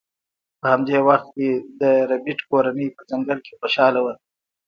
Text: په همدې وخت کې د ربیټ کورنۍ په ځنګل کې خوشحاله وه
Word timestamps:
په 0.59 0.65
همدې 0.73 0.97
وخت 1.07 1.27
کې 1.35 1.49
د 1.81 1.83
ربیټ 2.11 2.39
کورنۍ 2.49 2.87
په 2.95 3.01
ځنګل 3.09 3.39
کې 3.45 3.53
خوشحاله 3.59 3.99
وه 4.05 4.13